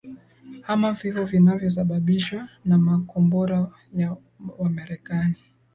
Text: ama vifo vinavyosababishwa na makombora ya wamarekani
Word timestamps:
ama 0.67 0.91
vifo 0.93 1.25
vinavyosababishwa 1.25 2.47
na 2.65 2.77
makombora 2.77 3.71
ya 3.93 4.17
wamarekani 4.57 5.35